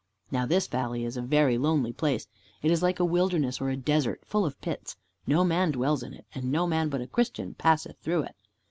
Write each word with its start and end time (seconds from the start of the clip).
Now 0.31 0.47
this 0.47 0.65
valley 0.65 1.05
is 1.05 1.15
a 1.15 1.21
very 1.21 1.59
lonely 1.59 1.93
place. 1.93 2.27
It 2.63 2.71
is 2.71 2.81
like 2.81 2.99
a 2.99 3.05
wilderness 3.05 3.61
or 3.61 3.69
a 3.69 3.77
desert 3.77 4.21
full 4.25 4.45
of 4.45 4.59
pits. 4.59 4.95
No 5.27 5.43
man 5.43 5.69
dwells 5.69 6.01
in 6.01 6.11
it, 6.11 6.25
and 6.33 6.51
no 6.51 6.65
man 6.65 6.89
but 6.89 7.01
a 7.01 7.05
Christian 7.07 7.53
passeth 7.53 7.99
through 7.99 8.23
it. 8.23 8.35